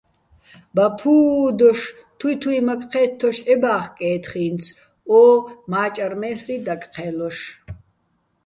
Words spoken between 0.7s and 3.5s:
"ბა ფუუ" დოშ, თუჲ თუჲმაქ ჴე́თთოშ